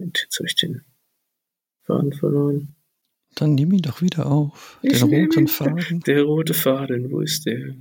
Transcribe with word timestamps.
Und 0.00 0.20
jetzt 0.22 0.38
habe 0.38 0.46
ich 0.46 0.54
den 0.54 0.82
Faden 1.82 2.12
verloren. 2.12 2.76
Dann 3.34 3.56
nimm 3.56 3.72
ihn 3.72 3.82
doch 3.82 4.00
wieder 4.00 4.26
auf. 4.26 4.78
Ich 4.82 5.00
den 5.00 5.12
roten 5.12 5.40
ihn. 5.40 5.48
Faden. 5.48 6.00
Der 6.06 6.22
rote 6.22 6.54
Faden, 6.54 7.10
wo 7.10 7.20
ist 7.20 7.44
der? 7.46 7.74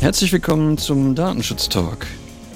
Herzlich 0.00 0.32
willkommen 0.32 0.76
zum 0.76 1.14
Datenschutz 1.14 1.68
Talk, 1.68 2.08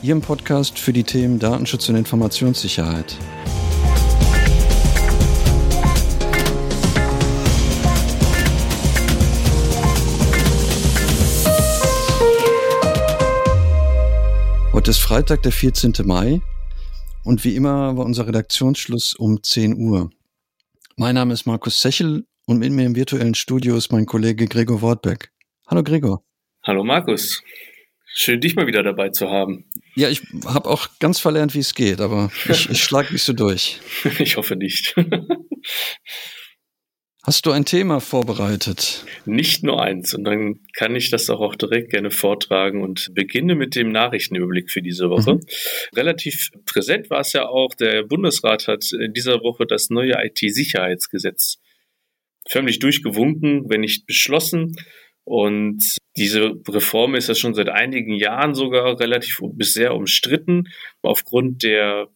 Ihrem 0.02 0.20
Podcast 0.20 0.80
für 0.80 0.92
die 0.92 1.04
Themen 1.04 1.38
Datenschutz 1.38 1.88
und 1.88 1.94
Informationssicherheit. 1.94 3.16
Heute 14.86 14.92
ist 14.92 15.02
Freitag, 15.02 15.42
der 15.42 15.50
14. 15.50 15.94
Mai 16.04 16.40
und 17.24 17.42
wie 17.42 17.56
immer 17.56 17.96
war 17.96 18.04
unser 18.04 18.28
Redaktionsschluss 18.28 19.14
um 19.14 19.42
10 19.42 19.74
Uhr. 19.74 20.10
Mein 20.96 21.16
Name 21.16 21.34
ist 21.34 21.44
Markus 21.44 21.80
Sechel 21.80 22.24
und 22.44 22.58
mit 22.58 22.70
mir 22.70 22.86
im 22.86 22.94
virtuellen 22.94 23.34
Studio 23.34 23.76
ist 23.76 23.90
mein 23.90 24.06
Kollege 24.06 24.46
Gregor 24.46 24.82
Wortbeck. 24.82 25.32
Hallo 25.66 25.82
Gregor. 25.82 26.22
Hallo 26.62 26.84
Markus. 26.84 27.42
Schön, 28.14 28.40
dich 28.40 28.54
mal 28.54 28.68
wieder 28.68 28.84
dabei 28.84 29.08
zu 29.08 29.28
haben. 29.28 29.64
Ja, 29.96 30.08
ich 30.08 30.22
habe 30.44 30.70
auch 30.70 30.86
ganz 31.00 31.18
verlernt, 31.18 31.52
wie 31.54 31.58
es 31.58 31.74
geht, 31.74 32.00
aber 32.00 32.30
ich, 32.48 32.70
ich 32.70 32.80
schlage 32.84 33.12
mich 33.12 33.24
so 33.24 33.32
durch. 33.32 33.80
Ich 34.20 34.36
hoffe 34.36 34.54
nicht. 34.54 34.94
Hast 37.26 37.44
du 37.44 37.50
ein 37.50 37.64
Thema 37.64 37.98
vorbereitet? 37.98 39.04
Nicht 39.24 39.64
nur 39.64 39.82
eins. 39.82 40.14
Und 40.14 40.22
dann 40.22 40.60
kann 40.74 40.94
ich 40.94 41.10
das 41.10 41.28
auch, 41.28 41.40
auch 41.40 41.56
direkt 41.56 41.90
gerne 41.90 42.12
vortragen 42.12 42.82
und 42.82 43.10
beginne 43.14 43.56
mit 43.56 43.74
dem 43.74 43.90
Nachrichtenüberblick 43.90 44.70
für 44.70 44.80
diese 44.80 45.10
Woche. 45.10 45.34
Mhm. 45.34 45.40
Relativ 45.96 46.50
präsent 46.66 47.10
war 47.10 47.18
es 47.18 47.32
ja 47.32 47.48
auch, 47.48 47.74
der 47.74 48.04
Bundesrat 48.04 48.68
hat 48.68 48.92
in 48.92 49.12
dieser 49.12 49.40
Woche 49.40 49.66
das 49.66 49.90
neue 49.90 50.14
IT-Sicherheitsgesetz 50.24 51.58
förmlich 52.48 52.78
durchgewunken, 52.78 53.68
wenn 53.68 53.80
nicht 53.80 54.06
beschlossen. 54.06 54.76
Und 55.24 55.96
diese 56.16 56.52
Reform 56.68 57.16
ist 57.16 57.28
ja 57.28 57.34
schon 57.34 57.54
seit 57.54 57.70
einigen 57.70 58.14
Jahren 58.14 58.54
sogar 58.54 59.00
relativ 59.00 59.40
bis 59.54 59.72
sehr 59.72 59.96
umstritten, 59.96 60.68
aufgrund 61.02 61.64
der 61.64 62.06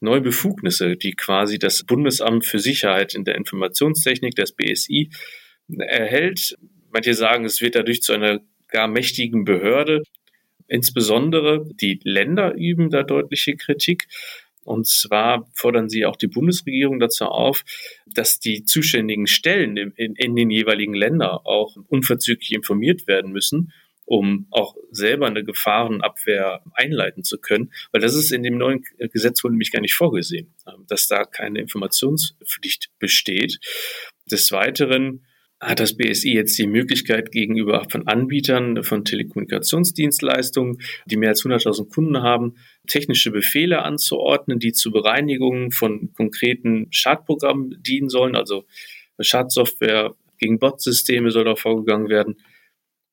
neue 0.00 0.20
Befugnisse, 0.20 0.96
die 0.96 1.12
quasi 1.12 1.58
das 1.58 1.84
Bundesamt 1.84 2.44
für 2.44 2.58
Sicherheit 2.58 3.14
in 3.14 3.24
der 3.24 3.36
Informationstechnik, 3.36 4.34
das 4.34 4.52
BSI, 4.52 5.10
erhält. 5.78 6.56
Manche 6.92 7.14
sagen, 7.14 7.44
es 7.44 7.60
wird 7.60 7.74
dadurch 7.74 8.02
zu 8.02 8.12
einer 8.12 8.40
gar 8.68 8.88
mächtigen 8.88 9.44
Behörde. 9.44 10.02
Insbesondere 10.68 11.66
die 11.80 12.00
Länder 12.02 12.54
üben 12.54 12.90
da 12.90 13.02
deutliche 13.02 13.56
Kritik. 13.56 14.06
Und 14.64 14.88
zwar 14.88 15.48
fordern 15.54 15.88
sie 15.88 16.06
auch 16.06 16.16
die 16.16 16.26
Bundesregierung 16.26 16.98
dazu 16.98 17.26
auf, 17.26 17.62
dass 18.06 18.40
die 18.40 18.64
zuständigen 18.64 19.28
Stellen 19.28 19.76
in, 19.76 20.16
in, 20.16 20.34
den 20.34 20.50
jeweiligen 20.50 20.94
Ländern 20.94 21.38
auch 21.44 21.76
unverzüglich 21.88 22.52
informiert 22.52 23.06
werden 23.06 23.30
müssen, 23.30 23.72
um 24.06 24.46
auch 24.50 24.76
selber 24.90 25.26
eine 25.26 25.44
Gefahrenabwehr 25.44 26.62
einleiten 26.72 27.24
zu 27.24 27.38
können, 27.38 27.72
weil 27.92 28.00
das 28.00 28.14
ist 28.14 28.32
in 28.32 28.42
dem 28.42 28.56
neuen 28.56 28.84
Gesetz 29.12 29.44
wohl 29.44 29.50
nämlich 29.50 29.72
gar 29.72 29.80
nicht 29.80 29.94
vorgesehen, 29.94 30.54
dass 30.88 31.08
da 31.08 31.24
keine 31.24 31.60
Informationspflicht 31.60 32.90
besteht. 32.98 33.58
Des 34.30 34.50
Weiteren 34.52 35.26
hat 35.58 35.80
das 35.80 35.96
BSI 35.96 36.34
jetzt 36.34 36.58
die 36.58 36.66
Möglichkeit 36.66 37.32
gegenüber 37.32 37.86
von 37.90 38.06
Anbietern 38.06 38.84
von 38.84 39.04
Telekommunikationsdienstleistungen, 39.04 40.78
die 41.06 41.16
mehr 41.16 41.30
als 41.30 41.44
100.000 41.44 41.88
Kunden 41.88 42.22
haben, 42.22 42.56
technische 42.86 43.30
Befehle 43.30 43.82
anzuordnen, 43.82 44.58
die 44.58 44.72
zur 44.72 44.92
Bereinigung 44.92 45.72
von 45.72 46.12
konkreten 46.12 46.88
Schadprogrammen 46.90 47.82
dienen 47.82 48.10
sollen. 48.10 48.36
Also 48.36 48.66
Schadsoftware 49.18 50.14
gegen 50.38 50.58
Bot-Systeme 50.58 51.30
soll 51.30 51.44
da 51.44 51.56
vorgegangen 51.56 52.10
werden. 52.10 52.36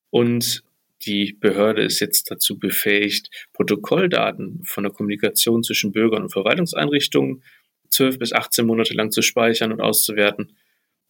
Und 0.09 0.63
die 1.05 1.37
Behörde 1.39 1.83
ist 1.83 1.99
jetzt 1.99 2.31
dazu 2.31 2.57
befähigt, 2.57 3.29
Protokolldaten 3.53 4.63
von 4.63 4.83
der 4.83 4.93
Kommunikation 4.93 5.63
zwischen 5.63 5.91
Bürgern 5.91 6.23
und 6.23 6.29
Verwaltungseinrichtungen 6.29 7.43
12 7.89 8.19
bis 8.19 8.33
18 8.33 8.65
Monate 8.65 8.93
lang 8.93 9.11
zu 9.11 9.21
speichern 9.21 9.71
und 9.71 9.81
auszuwerten. 9.81 10.57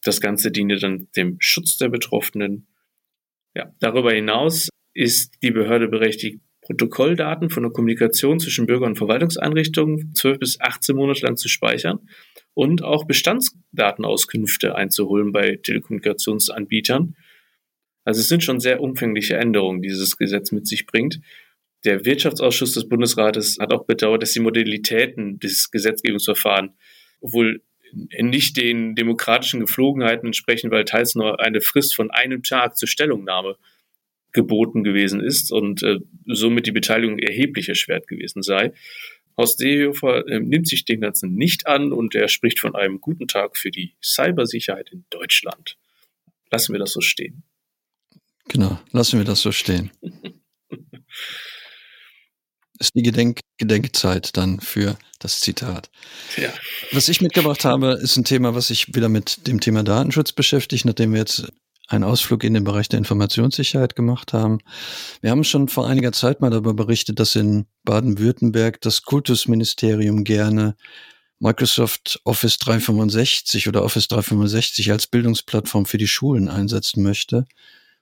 Das 0.02 0.20
Ganze 0.20 0.50
diene 0.50 0.76
dann 0.76 1.08
dem 1.16 1.36
Schutz 1.38 1.78
der 1.78 1.88
Betroffenen. 1.88 2.66
Ja, 3.54 3.72
darüber 3.80 4.12
hinaus 4.12 4.68
ist 4.92 5.32
die 5.42 5.50
Behörde 5.50 5.88
berechtigt, 5.88 6.40
Protokolldaten 6.60 7.50
von 7.50 7.62
der 7.62 7.72
Kommunikation 7.72 8.40
zwischen 8.40 8.66
Bürgern 8.66 8.90
und 8.90 8.96
Verwaltungseinrichtungen 8.96 10.14
12 10.14 10.38
bis 10.38 10.60
18 10.60 10.96
Monate 10.96 11.26
lang 11.26 11.36
zu 11.36 11.48
speichern 11.48 12.00
und 12.54 12.82
auch 12.82 13.04
Bestandsdatenauskünfte 13.04 14.74
einzuholen 14.74 15.32
bei 15.32 15.56
Telekommunikationsanbietern. 15.62 17.16
Also 18.04 18.20
es 18.20 18.28
sind 18.28 18.44
schon 18.44 18.60
sehr 18.60 18.80
umfängliche 18.80 19.36
Änderungen, 19.36 19.82
die 19.82 19.88
dieses 19.88 20.16
Gesetz 20.16 20.52
mit 20.52 20.66
sich 20.66 20.86
bringt. 20.86 21.20
Der 21.84 22.04
Wirtschaftsausschuss 22.04 22.74
des 22.74 22.88
Bundesrates 22.88 23.58
hat 23.60 23.72
auch 23.72 23.84
bedauert, 23.84 24.22
dass 24.22 24.32
die 24.32 24.40
Modalitäten 24.40 25.38
des 25.38 25.70
Gesetzgebungsverfahrens 25.70 26.72
wohl 27.20 27.62
nicht 27.92 28.56
den 28.56 28.94
demokratischen 28.94 29.60
Geflogenheiten 29.60 30.26
entsprechen, 30.26 30.70
weil 30.70 30.84
teils 30.84 31.14
nur 31.14 31.40
eine 31.40 31.60
Frist 31.60 31.94
von 31.94 32.10
einem 32.10 32.42
Tag 32.42 32.76
zur 32.76 32.88
Stellungnahme 32.88 33.56
geboten 34.32 34.82
gewesen 34.82 35.20
ist 35.20 35.52
und 35.52 35.82
äh, 35.82 36.00
somit 36.26 36.66
die 36.66 36.72
Beteiligung 36.72 37.18
erheblich 37.18 37.68
erschwert 37.68 38.08
gewesen 38.08 38.42
sei. 38.42 38.72
Horst 39.36 39.58
Seehofer 39.58 40.26
äh, 40.26 40.40
nimmt 40.40 40.68
sich 40.68 40.84
dem 40.84 41.00
Ganzen 41.00 41.34
nicht 41.34 41.66
an 41.66 41.92
und 41.92 42.14
er 42.14 42.28
spricht 42.28 42.58
von 42.58 42.74
einem 42.74 43.00
guten 43.00 43.28
Tag 43.28 43.56
für 43.56 43.70
die 43.70 43.94
Cybersicherheit 44.02 44.90
in 44.90 45.04
Deutschland. 45.10 45.76
Lassen 46.50 46.72
wir 46.72 46.80
das 46.80 46.92
so 46.92 47.00
stehen. 47.00 47.44
Genau, 48.48 48.78
lassen 48.92 49.18
wir 49.18 49.24
das 49.24 49.40
so 49.40 49.52
stehen. 49.52 49.90
ist 52.78 52.94
die 52.94 53.02
Gedenk 53.02 53.40
Gedenkzeit 53.56 54.36
dann 54.36 54.60
für 54.60 54.96
das 55.20 55.40
Zitat. 55.40 55.90
Ja. 56.36 56.52
Was 56.92 57.08
ich 57.08 57.20
mitgebracht 57.20 57.64
habe, 57.64 57.92
ist 58.02 58.16
ein 58.16 58.24
Thema, 58.24 58.54
was 58.54 58.66
sich 58.68 58.94
wieder 58.94 59.08
mit 59.08 59.46
dem 59.46 59.60
Thema 59.60 59.84
Datenschutz 59.84 60.32
beschäftigt, 60.32 60.84
nachdem 60.84 61.12
wir 61.12 61.20
jetzt 61.20 61.46
einen 61.86 62.04
Ausflug 62.04 62.44
in 62.44 62.54
den 62.54 62.64
Bereich 62.64 62.88
der 62.88 62.98
Informationssicherheit 62.98 63.94
gemacht 63.94 64.32
haben. 64.32 64.58
Wir 65.20 65.30
haben 65.30 65.44
schon 65.44 65.68
vor 65.68 65.86
einiger 65.86 66.12
Zeit 66.12 66.40
mal 66.40 66.50
darüber 66.50 66.74
berichtet, 66.74 67.20
dass 67.20 67.36
in 67.36 67.66
Baden-Württemberg 67.84 68.80
das 68.80 69.02
Kultusministerium 69.02 70.24
gerne 70.24 70.76
Microsoft 71.38 72.20
Office 72.24 72.58
365 72.58 73.68
oder 73.68 73.84
Office 73.84 74.08
365 74.08 74.90
als 74.92 75.06
Bildungsplattform 75.06 75.84
für 75.84 75.98
die 75.98 76.08
Schulen 76.08 76.48
einsetzen 76.48 77.02
möchte. 77.02 77.44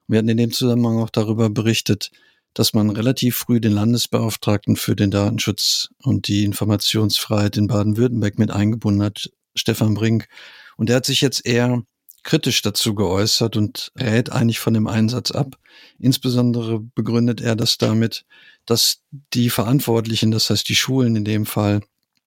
Wir 0.08 0.18
hatten 0.18 0.28
in 0.28 0.36
dem 0.36 0.52
Zusammenhang 0.52 0.98
auch 0.98 1.10
darüber 1.10 1.50
berichtet, 1.50 2.10
dass 2.54 2.74
man 2.74 2.90
relativ 2.90 3.36
früh 3.36 3.60
den 3.60 3.72
Landesbeauftragten 3.72 4.76
für 4.76 4.94
den 4.94 5.10
Datenschutz 5.10 5.88
und 6.02 6.28
die 6.28 6.44
Informationsfreiheit 6.44 7.56
in 7.56 7.66
Baden-Württemberg 7.66 8.38
mit 8.38 8.50
eingebunden 8.50 9.02
hat, 9.02 9.30
Stefan 9.54 9.94
Brink. 9.94 10.28
Und 10.76 10.88
der 10.88 10.96
hat 10.96 11.06
sich 11.06 11.20
jetzt 11.20 11.46
eher 11.46 11.82
kritisch 12.24 12.62
dazu 12.62 12.94
geäußert 12.94 13.56
und 13.56 13.90
rät 13.98 14.30
eigentlich 14.30 14.60
von 14.60 14.74
dem 14.74 14.86
Einsatz 14.86 15.30
ab. 15.30 15.56
Insbesondere 15.98 16.80
begründet 16.80 17.40
er 17.40 17.56
das 17.56 17.78
damit, 17.78 18.24
dass 18.66 19.02
die 19.32 19.50
Verantwortlichen, 19.50 20.30
das 20.30 20.50
heißt 20.50 20.68
die 20.68 20.76
Schulen 20.76 21.16
in 21.16 21.24
dem 21.24 21.46
Fall, 21.46 21.80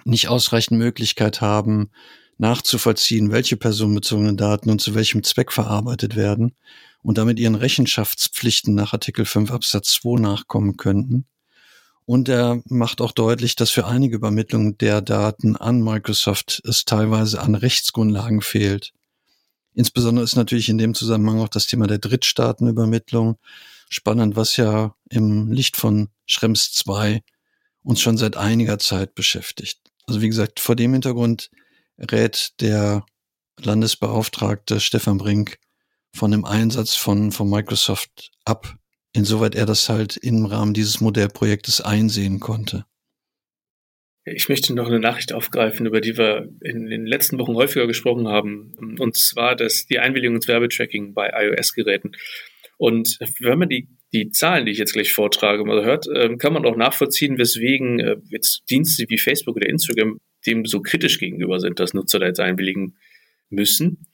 nicht 0.03 0.28
ausreichend 0.28 0.78
Möglichkeit 0.78 1.42
haben, 1.42 1.92
nachzuvollziehen, 2.38 3.31
welche 3.31 3.57
personenbezogenen 3.57 4.38
Daten 4.38 4.69
und 4.69 4.81
zu 4.81 4.94
welchem 4.94 5.24
Zweck 5.24 5.53
verarbeitet 5.53 6.16
werden 6.16 6.56
und 7.06 7.20
damit 7.20 7.40
ihren 7.40 7.54
Rechenschaftspflichten 7.54 8.74
nach 8.74 8.94
Artikel 8.94 9.26
5 9.26 9.52
Absatz 9.52 9.94
2 9.94 10.20
nachkommen 10.20 10.76
könnten. 10.76 11.26
Und 12.06 12.30
er 12.30 12.64
macht 12.66 13.00
auch 13.00 13.12
deutlich, 13.12 13.56
dass 13.56 13.69
für 13.69 13.86
einige 13.86 14.16
Übermittlungen 14.16 14.78
der 14.80 15.02
Daten 15.02 15.56
an 15.56 15.84
Microsoft 15.84 16.63
es 16.66 16.84
teilweise 16.84 17.42
an 17.42 17.54
Rechtsgrundlagen 17.54 18.42
fehlt. 18.42 18.92
Insbesondere 19.75 20.24
ist 20.24 20.36
natürlich 20.36 20.68
in 20.68 20.80
dem 20.80 20.96
Zusammenhang 20.96 21.42
auch 21.42 21.50
das 21.50 21.68
Thema 21.68 21.86
der 21.86 22.00
Drittstaatenübermittlung 22.00 23.38
spannend, 23.88 24.36
was 24.36 24.58
ja 24.58 24.96
im 25.08 25.51
Licht 25.51 25.78
von 25.78 26.10
Schrems 26.25 26.72
2 26.74 27.24
uns 27.84 28.01
schon 28.01 28.18
seit 28.18 28.36
einiger 28.36 28.80
Zeit 28.80 29.13
beschäftigt. 29.13 29.80
Also 30.08 30.22
wie 30.22 30.30
gesagt, 30.30 30.60
vor 30.60 30.75
dem 30.75 30.94
Hintergrund 30.94 31.51
rät 32.00 32.60
der 32.62 33.06
Landesbeauftragte 33.60 34.80
Stefan 34.80 35.19
Brink 35.19 35.60
von 36.15 36.31
dem 36.31 36.45
Einsatz 36.45 36.95
von, 36.95 37.31
von 37.31 37.50
Microsoft 37.50 38.31
ab, 38.45 38.75
insoweit 39.13 39.56
er 39.56 39.65
das 39.65 39.89
halt 39.89 40.17
im 40.17 40.45
Rahmen 40.45 40.73
dieses 40.73 41.01
Modellprojektes 41.01 41.81
einsehen 41.81 42.39
konnte. 42.39 42.85
Ich 44.23 44.50
möchte 44.50 44.73
noch 44.73 44.88
eine 44.88 45.00
Nachricht 45.00 45.33
aufgreifen, 45.33 45.85
über 45.85 46.01
die 46.01 46.17
wir 46.17 46.50
in 46.62 46.88
den 46.88 47.06
letzten 47.06 47.38
Wochen 47.38 47.53
häufiger 47.53 47.85
gesprochen 47.85 48.27
haben, 48.27 48.97
und 48.97 49.15
zwar 49.15 49.56
das, 49.56 49.85
die 49.85 50.00
Einwilligung 50.00 50.38
ins 50.38 50.47
Werbetracking 50.47 51.13
bei 51.13 51.29
iOS-Geräten. 51.29 52.13
Und 52.77 53.19
wenn 53.39 53.59
man 53.59 53.69
die, 53.69 53.88
die 54.13 54.31
Zahlen, 54.31 54.65
die 54.65 54.71
ich 54.71 54.79
jetzt 54.79 54.94
gleich 54.94 55.13
vortrage, 55.13 55.63
mal 55.63 55.85
hört, 55.85 56.07
ähm, 56.13 56.39
kann 56.39 56.53
man 56.53 56.65
auch 56.65 56.75
nachvollziehen, 56.75 57.38
weswegen 57.38 58.00
äh, 58.00 58.17
jetzt 58.29 58.63
Dienste 58.69 59.06
wie 59.09 59.17
Facebook 59.17 59.57
oder 59.57 59.69
Instagram 59.69 60.19
dem 60.45 60.65
so 60.65 60.81
kritisch 60.81 61.19
gegenüber 61.19 61.59
sind, 61.59 61.79
dass 61.79 61.94
Nutzer 61.94 62.19
da 62.19 62.25
jetzt 62.25 62.39
einwilligen 62.39 62.97
müssen. 63.50 64.07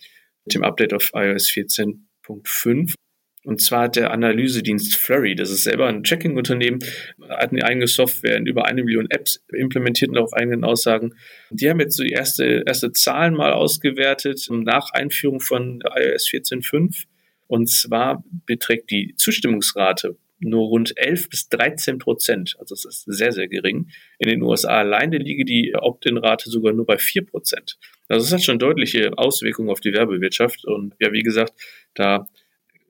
Mit 0.45 0.55
dem 0.55 0.63
Update 0.63 0.93
auf 0.93 1.11
iOS 1.13 1.49
14.5 1.49 2.95
und 3.43 3.61
zwar 3.61 3.89
der 3.89 4.11
Analysedienst 4.11 4.95
Flurry. 4.95 5.35
Das 5.35 5.49
ist 5.49 5.63
selber 5.63 5.87
ein 5.87 6.03
Tracking-Unternehmen, 6.03 6.79
hat 7.27 7.51
eine 7.51 7.63
eigene 7.65 7.87
Software 7.87 8.37
in 8.37 8.45
über 8.45 8.65
eine 8.65 8.83
Million 8.83 9.07
Apps 9.09 9.43
implementiert 9.51 10.11
nach 10.11 10.31
eigenen 10.33 10.63
Aussagen. 10.63 11.15
Die 11.49 11.69
haben 11.69 11.79
jetzt 11.79 11.97
so 11.97 12.03
die 12.03 12.11
erste, 12.11 12.63
erste 12.67 12.91
Zahlen 12.91 13.33
mal 13.33 13.53
ausgewertet 13.53 14.47
nach 14.51 14.91
Einführung 14.91 15.39
von 15.39 15.81
iOS 15.81 16.27
14.5. 16.27 17.05
Und 17.47 17.69
zwar 17.69 18.23
beträgt 18.45 18.91
die 18.91 19.15
Zustimmungsrate 19.17 20.17
nur 20.41 20.67
rund 20.67 20.93
11 20.97 21.29
bis 21.29 21.49
13 21.49 21.99
Prozent. 21.99 22.55
Also 22.59 22.75
es 22.75 22.85
ist 22.85 23.03
sehr, 23.05 23.31
sehr 23.31 23.47
gering. 23.47 23.89
In 24.19 24.29
den 24.29 24.41
USA 24.41 24.79
alleine 24.79 25.17
liege 25.17 25.45
die 25.45 25.73
Opt-in-Rate 25.75 26.49
sogar 26.49 26.73
nur 26.73 26.85
bei 26.85 26.97
4 26.97 27.25
Prozent. 27.25 27.77
Also 28.07 28.25
es 28.25 28.33
hat 28.33 28.43
schon 28.43 28.59
deutliche 28.59 29.17
Auswirkungen 29.17 29.69
auf 29.69 29.79
die 29.79 29.93
Werbewirtschaft. 29.93 30.65
Und 30.65 30.95
ja, 30.99 31.11
wie 31.13 31.23
gesagt, 31.23 31.53
da 31.93 32.27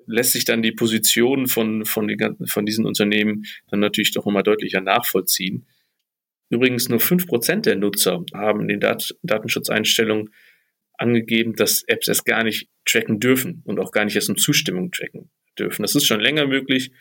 lässt 0.08 0.32
sich 0.32 0.46
dann 0.46 0.62
die 0.62 0.72
Position 0.72 1.48
von, 1.48 1.86
von, 1.86 2.08
die, 2.08 2.18
von 2.46 2.66
diesen 2.66 2.86
Unternehmen 2.86 3.46
dann 3.70 3.80
natürlich 3.80 4.12
doch 4.14 4.26
nochmal 4.26 4.44
deutlicher 4.44 4.82
nachvollziehen. 4.82 5.68
Übrigens 6.50 6.90
nur 6.90 7.00
5% 7.00 7.62
der 7.62 7.76
Nutzer 7.76 8.26
haben 8.34 8.62
in 8.62 8.68
den 8.68 8.80
Dat 8.80 9.16
Datenschutzeinstellungen 9.24 10.32
angegeben, 10.98 11.56
dass 11.56 11.84
Apps 11.88 12.08
es 12.08 12.24
gar 12.24 12.44
nicht 12.44 12.70
tracken 12.86 13.20
dürfen 13.20 13.62
und 13.66 13.80
auch 13.80 13.92
gar 13.92 14.06
nicht 14.06 14.16
erst 14.16 14.30
um 14.30 14.38
Zustimmung 14.38 14.92
tracken 14.92 15.32
dürfen. 15.58 15.82
Das 15.82 15.96
ist 15.96 16.06
schon 16.06 16.20
länger 16.20 16.48
möglich, 16.48 16.92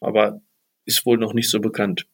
aber 0.00 0.40
ist 0.84 1.06
wohl 1.06 1.18
noch 1.18 1.34
nicht 1.34 1.50
so 1.50 1.60
bekannt. 1.60 2.06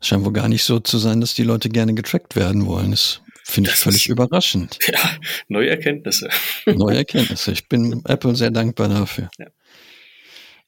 Es 0.00 0.08
scheint 0.08 0.24
wohl 0.24 0.32
gar 0.32 0.48
nicht 0.48 0.64
so 0.64 0.80
zu 0.80 0.98
sein, 0.98 1.20
dass 1.20 1.34
die 1.34 1.44
Leute 1.44 1.68
gerne 1.68 1.94
getrackt 1.94 2.36
werden 2.36 2.66
wollen. 2.66 2.90
Das 2.90 3.22
finde 3.44 3.70
ich 3.70 3.76
völlig 3.76 4.04
ist, 4.04 4.08
überraschend. 4.08 4.78
Ja, 4.86 4.98
neue 5.48 5.70
Erkenntnisse. 5.70 6.28
Neue 6.66 6.98
Erkenntnisse. 6.98 7.52
Ich 7.52 7.68
bin 7.68 8.02
Apple 8.04 8.34
sehr 8.36 8.50
dankbar 8.50 8.88
dafür. 8.88 9.30
Ja. 9.38 9.46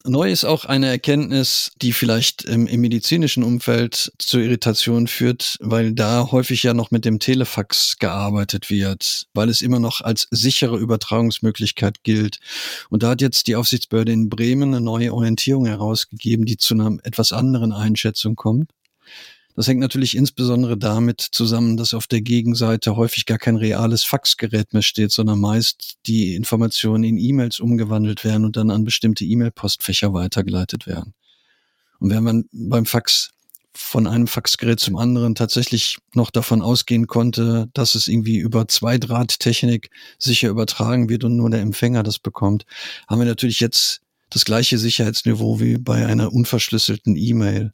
Neu 0.05 0.31
ist 0.31 0.45
auch 0.45 0.65
eine 0.65 0.87
Erkenntnis, 0.87 1.73
die 1.83 1.93
vielleicht 1.93 2.45
im, 2.45 2.69
im, 2.69 2.81
medizinischen 2.81 3.43
Umfeld 3.43 4.13
zu 4.19 4.39
Irritationen 4.39 5.09
führt, 5.09 5.57
weil 5.61 5.93
da 5.93 6.31
häufig 6.31 6.63
ja 6.63 6.73
noch 6.73 6.93
mit 6.93 7.05
dem 7.05 7.19
Telefax 7.19 7.97
gearbeitet 7.99 8.71
wird, 8.71 9.27
weil 9.35 9.49
es 9.49 9.61
immer 9.61 9.81
noch 9.81 10.01
als 10.01 10.29
sichere 10.31 10.79
Übertragungsmöglichkeit 10.79 12.05
gilt. 12.05 12.39
Und 12.91 13.03
da 13.03 13.11
hat 13.11 13.21
jetzt 13.21 13.49
die 13.49 13.57
Aufsichtsbehörde 13.57 14.13
in 14.13 14.29
Bremen 14.29 14.73
eine 14.73 14.81
neue 14.81 15.13
Orientierung 15.13 15.67
herausgegeben, 15.67 16.47
die 16.47 16.57
zu 16.57 16.75
einer 16.75 16.97
etwas 17.03 17.33
anderen 17.33 17.73
Einschätzung 17.73 18.37
kommt. 18.37 18.71
Das 19.59 19.67
hängt 19.67 19.81
natürlich 19.81 20.17
insbesondere 20.17 20.79
damit 20.79 21.21
zusammen, 21.21 21.77
dass 21.77 21.93
auf 21.93 22.07
der 22.07 22.21
Gegenseite 22.21 22.95
häufig 22.95 23.27
gar 23.27 23.39
kein 23.39 23.57
reales 23.57 24.05
Faxgerät 24.05 24.73
mehr 24.73 24.83
steht, 24.83 25.11
sondern 25.11 25.41
meist 25.41 25.97
die 26.07 26.37
Informationen 26.37 27.03
in 27.03 27.19
E-Mails 27.19 27.59
umgewandelt 27.59 28.23
werden 28.23 28.45
und 28.45 28.57
dann 28.57 28.71
an 28.71 28.85
bestimmte 28.85 29.25
E-Mail-Postfächer 29.25 30.15
weitergeleitet 30.15 30.87
werden. 30.87 31.13
Und 31.99 32.11
wenn 32.11 32.23
man 32.23 32.45
beim 32.53 32.87
Fax 32.87 33.31
von 33.73 34.07
einem 34.07 34.29
Faxgerät 34.29 34.79
zum 34.79 34.97
anderen 34.97 35.35
tatsächlich 35.35 35.99
noch 36.15 36.31
davon 36.31 36.63
ausgehen 36.63 37.09
konnte, 37.09 37.69
dass 37.75 37.97
es 37.97 38.07
irgendwie 38.07 38.39
über 38.39 38.69
Zweidrahttechnik 38.69 39.91
sicher 40.21 40.51
übertragen 40.51 41.09
wird 41.09 41.25
und 41.25 41.37
nur 41.37 41.51
der 41.51 41.63
Empfänger 41.63 42.05
das 42.05 42.21
bekommt, 42.21 42.65
haben 43.09 43.19
wir 43.19 43.27
natürlich 43.27 43.59
jetzt 43.59 44.03
das 44.31 44.45
gleiche 44.45 44.79
Sicherheitsniveau 44.79 45.59
wie 45.59 45.79
bei 45.79 46.07
einer 46.07 46.33
unverschlüsselten 46.33 47.17
E-Mail 47.17 47.73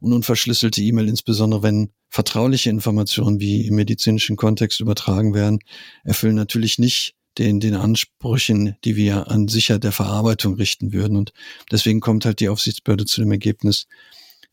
und 0.00 0.12
unverschlüsselte 0.12 0.82
E-Mail, 0.82 1.08
insbesondere 1.08 1.62
wenn 1.62 1.90
vertrauliche 2.08 2.70
Informationen 2.70 3.40
wie 3.40 3.66
im 3.66 3.74
medizinischen 3.74 4.36
Kontext 4.36 4.80
übertragen 4.80 5.34
werden, 5.34 5.58
erfüllen 6.04 6.36
natürlich 6.36 6.78
nicht 6.78 7.14
den, 7.38 7.60
den 7.60 7.74
Ansprüchen, 7.74 8.76
die 8.84 8.96
wir 8.96 9.30
an 9.30 9.48
Sicherheit 9.48 9.84
der 9.84 9.92
Verarbeitung 9.92 10.54
richten 10.54 10.92
würden. 10.92 11.16
Und 11.16 11.32
deswegen 11.70 12.00
kommt 12.00 12.24
halt 12.24 12.40
die 12.40 12.48
Aufsichtsbehörde 12.48 13.04
zu 13.04 13.20
dem 13.20 13.32
Ergebnis, 13.32 13.86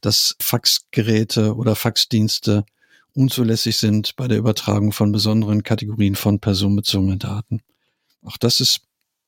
dass 0.02 0.36
Faxgeräte 0.42 1.56
oder 1.56 1.76
Faxdienste 1.76 2.66
unzulässig 3.14 3.78
sind 3.78 4.16
bei 4.16 4.28
der 4.28 4.40
Übertragung 4.40 4.92
von 4.92 5.12
besonderen 5.12 5.64
Kategorien 5.64 6.16
von 6.16 6.40
personenbezogenen 6.40 7.20
Daten. 7.20 7.62
Auch 8.22 8.38
das 8.38 8.60
ist 8.60 8.82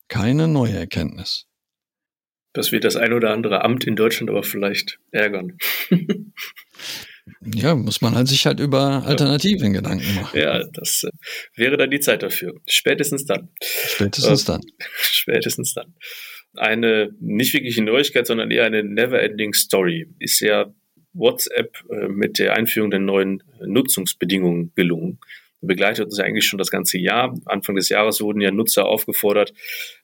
keine 0.07 0.47
neue 0.47 0.73
Erkenntnis. 0.73 1.45
Das 2.56 2.72
wird 2.72 2.86
das 2.86 2.96
ein 2.96 3.13
oder 3.13 3.31
andere 3.31 3.63
Amt 3.63 3.84
in 3.84 3.96
Deutschland 3.96 4.30
aber 4.30 4.42
vielleicht 4.42 4.98
ärgern. 5.12 5.57
Ja, 7.42 7.75
muss 7.75 8.02
man 8.02 8.16
halt 8.16 8.28
sich 8.28 8.46
halt 8.46 8.60
über 8.60 9.04
Alternativen 9.06 9.74
ja. 9.74 9.81
Gedanken 9.81 10.16
machen. 10.16 10.40
Ja, 10.40 10.63
das 10.74 11.04
äh, 11.04 11.12
wäre 11.56 11.78
dann 11.78 11.92
die 11.92 12.00
Zeit 12.00 12.24
dafür. 12.24 12.56
Spätestens 12.66 13.25
dann. 13.25 13.50
Spätestens 13.62 14.44
äh, 14.44 14.46
dann. 14.48 14.62
Spätestens 15.02 15.74
dann. 15.74 15.94
Eine 16.56 17.10
nicht 17.19 17.54
wirkliche 17.54 17.84
Neuigkeit, 17.84 18.25
sondern 18.25 18.52
eher 18.52 18.66
eine 18.66 18.84
never-ending 18.84 19.54
Story 19.54 20.08
ist 20.19 20.40
ja 20.40 20.74
WhatsApp 21.13 21.75
äh, 21.90 22.08
mit 22.08 22.40
der 22.40 22.54
Einführung 22.54 22.90
der 22.90 23.01
neuen 23.01 23.44
Nutzungsbedingungen 23.60 24.72
gelungen 24.75 25.19
begleitet 25.65 26.06
uns 26.06 26.19
eigentlich 26.19 26.45
schon 26.45 26.57
das 26.57 26.71
ganze 26.71 26.97
Jahr. 26.97 27.38
Anfang 27.45 27.75
des 27.75 27.89
Jahres 27.89 28.21
wurden 28.21 28.41
ja 28.41 28.51
Nutzer 28.51 28.85
aufgefordert, 28.85 29.53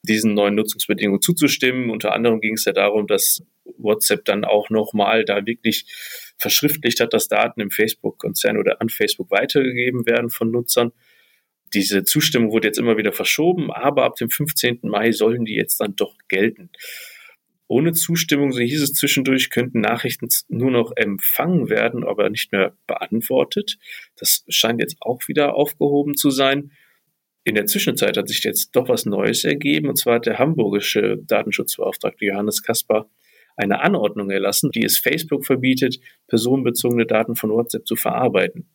diesen 0.03 0.33
neuen 0.33 0.55
Nutzungsbedingungen 0.55 1.21
zuzustimmen. 1.21 1.89
Unter 1.89 2.13
anderem 2.13 2.41
ging 2.41 2.53
es 2.53 2.65
ja 2.65 2.73
darum, 2.73 3.07
dass 3.07 3.43
WhatsApp 3.77 4.25
dann 4.25 4.45
auch 4.45 4.69
nochmal 4.69 5.25
da 5.25 5.45
wirklich 5.45 5.85
verschriftlicht 6.37 6.99
hat, 6.99 7.13
dass 7.13 7.27
Daten 7.27 7.61
im 7.61 7.71
Facebook-Konzern 7.71 8.57
oder 8.57 8.81
an 8.81 8.89
Facebook 8.89 9.31
weitergegeben 9.31 10.05
werden 10.05 10.29
von 10.29 10.51
Nutzern. 10.51 10.91
Diese 11.73 12.03
Zustimmung 12.03 12.51
wurde 12.51 12.67
jetzt 12.67 12.79
immer 12.79 12.97
wieder 12.97 13.13
verschoben, 13.13 13.71
aber 13.71 14.03
ab 14.03 14.15
dem 14.15 14.29
15. 14.29 14.79
Mai 14.83 15.11
sollen 15.11 15.45
die 15.45 15.55
jetzt 15.55 15.77
dann 15.79 15.95
doch 15.95 16.15
gelten. 16.27 16.69
Ohne 17.71 17.93
Zustimmung, 17.93 18.51
so 18.51 18.59
hieß 18.59 18.81
es 18.81 18.91
zwischendurch, 18.91 19.49
könnten 19.49 19.79
Nachrichten 19.79 20.27
nur 20.49 20.71
noch 20.71 20.91
empfangen 20.97 21.69
werden, 21.69 22.03
aber 22.03 22.29
nicht 22.29 22.51
mehr 22.51 22.75
beantwortet. 22.85 23.77
Das 24.17 24.43
scheint 24.49 24.81
jetzt 24.81 24.97
auch 24.99 25.25
wieder 25.29 25.55
aufgehoben 25.55 26.17
zu 26.17 26.31
sein. 26.31 26.73
In 27.45 27.55
der 27.55 27.67
Zwischenzeit 27.67 28.17
hat 28.17 28.27
sich 28.27 28.43
jetzt 28.43 28.71
doch 28.75 28.89
was 28.89 29.05
Neues 29.05 29.45
ergeben, 29.45 29.87
und 29.87 29.95
zwar 29.97 30.15
hat 30.15 30.25
der 30.25 30.37
hamburgische 30.37 31.19
Datenschutzbeauftragte 31.25 32.25
Johannes 32.25 32.61
Kaspar 32.61 33.09
eine 33.55 33.79
Anordnung 33.79 34.31
erlassen, 34.31 34.71
die 34.71 34.83
es 34.83 34.99
Facebook 34.99 35.45
verbietet, 35.45 35.97
personenbezogene 36.27 37.05
Daten 37.05 37.37
von 37.37 37.51
WhatsApp 37.51 37.87
zu 37.87 37.95
verarbeiten. 37.95 38.69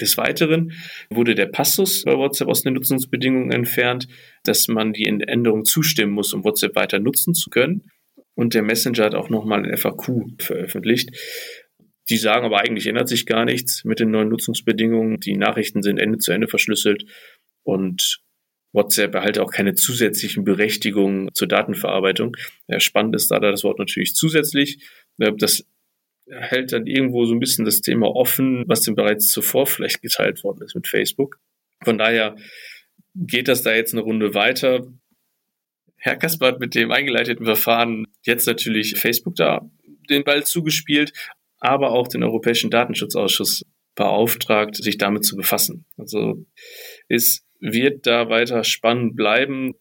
Des 0.00 0.18
Weiteren 0.18 0.72
wurde 1.10 1.36
der 1.36 1.46
Passus 1.46 2.02
bei 2.02 2.18
WhatsApp 2.18 2.48
aus 2.48 2.62
den 2.62 2.74
Nutzungsbedingungen 2.74 3.52
entfernt, 3.52 4.08
dass 4.42 4.66
man 4.66 4.92
die 4.92 5.06
Änderung 5.06 5.64
zustimmen 5.64 6.12
muss, 6.12 6.32
um 6.32 6.42
WhatsApp 6.42 6.74
weiter 6.74 6.98
nutzen 6.98 7.34
zu 7.34 7.48
können. 7.48 7.88
Und 8.34 8.54
der 8.54 8.62
Messenger 8.62 9.04
hat 9.04 9.14
auch 9.14 9.28
nochmal 9.30 9.64
ein 9.64 9.76
FAQ 9.76 10.40
veröffentlicht. 10.40 11.10
Die 12.08 12.16
sagen 12.16 12.44
aber 12.46 12.60
eigentlich 12.60 12.86
ändert 12.86 13.08
sich 13.08 13.26
gar 13.26 13.44
nichts 13.44 13.84
mit 13.84 14.00
den 14.00 14.10
neuen 14.10 14.28
Nutzungsbedingungen. 14.28 15.20
Die 15.20 15.36
Nachrichten 15.36 15.82
sind 15.82 15.98
Ende 15.98 16.18
zu 16.18 16.32
Ende 16.32 16.48
verschlüsselt 16.48 17.04
und 17.62 18.20
WhatsApp 18.72 19.14
erhalte 19.14 19.42
auch 19.42 19.52
keine 19.52 19.74
zusätzlichen 19.74 20.44
Berechtigungen 20.44 21.28
zur 21.34 21.46
Datenverarbeitung. 21.46 22.36
Ja, 22.68 22.80
spannend 22.80 23.14
ist 23.14 23.30
da 23.30 23.38
das 23.38 23.64
Wort 23.64 23.78
natürlich 23.78 24.14
zusätzlich. 24.14 24.78
Das 25.18 25.66
hält 26.26 26.72
dann 26.72 26.86
irgendwo 26.86 27.26
so 27.26 27.34
ein 27.34 27.40
bisschen 27.40 27.66
das 27.66 27.82
Thema 27.82 28.08
offen, 28.08 28.64
was 28.66 28.80
denn 28.80 28.94
bereits 28.94 29.30
zuvor 29.30 29.66
vielleicht 29.66 30.00
geteilt 30.00 30.42
worden 30.42 30.62
ist 30.64 30.74
mit 30.74 30.88
Facebook. 30.88 31.38
Von 31.84 31.98
daher 31.98 32.36
geht 33.14 33.48
das 33.48 33.62
da 33.62 33.74
jetzt 33.74 33.92
eine 33.92 34.02
Runde 34.02 34.34
weiter. 34.34 34.86
Herr 36.04 36.16
Kasper 36.16 36.48
hat 36.48 36.60
mit 36.60 36.74
dem 36.74 36.90
eingeleiteten 36.90 37.46
Verfahren 37.46 38.08
jetzt 38.24 38.46
natürlich 38.46 38.96
Facebook 38.96 39.36
da 39.36 39.70
den 40.10 40.24
Ball 40.24 40.42
zugespielt, 40.42 41.12
aber 41.60 41.92
auch 41.92 42.08
den 42.08 42.24
Europäischen 42.24 42.70
Datenschutzausschuss 42.70 43.64
beauftragt, 43.94 44.74
sich 44.74 44.98
damit 44.98 45.24
zu 45.24 45.36
befassen. 45.36 45.86
Also 45.96 46.44
es 47.08 47.46
wird 47.60 48.04
da 48.08 48.28
weiter 48.28 48.64
spannend 48.64 49.14
bleiben. 49.14 49.74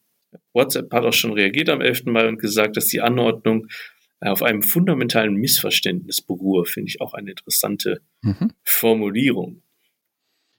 WhatsApp 0.54 0.94
hat 0.94 1.06
auch 1.06 1.14
schon 1.14 1.34
reagiert 1.34 1.70
am 1.70 1.82
11. 1.82 2.06
Mai 2.06 2.28
und 2.28 2.40
gesagt, 2.40 2.78
dass 2.78 2.86
die 2.86 3.02
Anordnung 3.02 3.66
auf 4.20 4.44
einem 4.44 4.62
fundamentalen 4.62 5.34
Missverständnis 5.34 6.22
beruhe, 6.22 6.66
finde 6.66 6.90
ich 6.90 7.02
auch 7.02 7.16
eine 7.16 7.32
interessante 7.32 8.02
mhm. 8.22 8.52
Formulierung. 8.64 9.64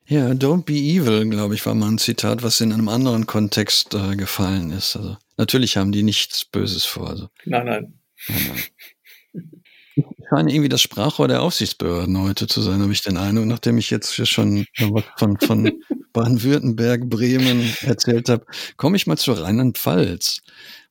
Ja, 0.07 0.31
don't 0.33 0.65
be 0.65 0.75
evil, 0.75 1.29
glaube 1.29 1.55
ich, 1.55 1.65
war 1.65 1.75
mal 1.75 1.89
ein 1.89 1.99
Zitat, 1.99 2.43
was 2.43 2.61
in 2.61 2.73
einem 2.73 2.89
anderen 2.89 3.27
Kontext 3.27 3.95
äh, 3.95 4.17
gefallen 4.17 4.71
ist. 4.71 4.97
Also 4.97 5.17
natürlich 5.37 5.77
haben 5.77 5.93
die 5.93 6.03
nichts 6.03 6.45
Böses 6.45 6.85
vor. 6.85 7.11
Also. 7.11 7.29
Nein, 7.45 7.67
nein. 7.67 7.95
nein, 8.29 8.63
nein. 9.35 9.43
Ich 10.33 10.39
scheine 10.39 10.51
irgendwie 10.51 10.71
das 10.71 10.81
Sprachrohr 10.81 11.29
der 11.29 11.43
Aufsichtsbehörden 11.43 12.19
heute 12.19 12.47
zu 12.47 12.63
sein, 12.63 12.81
habe 12.81 12.91
ich 12.91 13.03
den 13.03 13.19
Eindruck, 13.19 13.45
nachdem 13.45 13.77
ich 13.77 13.91
jetzt 13.91 14.15
schon 14.27 14.65
von, 15.19 15.37
von 15.39 15.73
Baden-Württemberg, 16.15 17.11
Bremen 17.11 17.71
erzählt 17.83 18.31
habe, 18.31 18.47
komme 18.79 18.97
ich 18.97 19.07
mal 19.07 19.19
zu 19.19 19.33
Rheinland-Pfalz. 19.33 20.41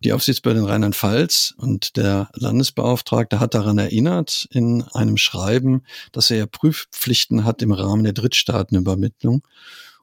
Die 0.03 0.13
Aufsichtsbehörde 0.13 0.59
in 0.59 0.67
Rheinland-Pfalz 0.67 1.55
und 1.57 1.97
der 1.97 2.29
Landesbeauftragte 2.35 3.39
hat 3.39 3.55
daran 3.55 3.79
erinnert 3.79 4.47
in 4.51 4.83
einem 4.93 5.17
Schreiben, 5.17 5.85
dass 6.11 6.29
er 6.29 6.37
ja 6.37 6.45
Prüfpflichten 6.45 7.43
hat 7.43 7.63
im 7.63 7.71
Rahmen 7.71 8.03
der 8.03 8.13
Drittstaatenübermittlung. 8.13 9.41